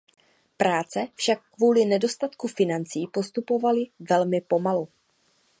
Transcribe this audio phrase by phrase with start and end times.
[0.57, 4.87] Práce však kvůli nedostatku financí postupovaly velmi pomalu.